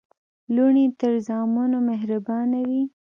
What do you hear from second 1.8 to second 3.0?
مهربانه وي.